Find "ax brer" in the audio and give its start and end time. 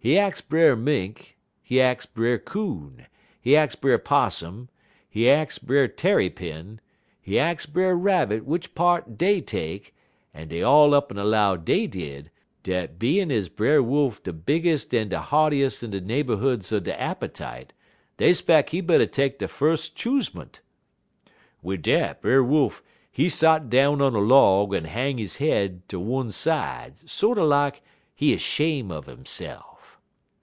0.16-0.76, 1.80-2.38, 3.56-3.98, 5.28-5.88, 7.36-7.96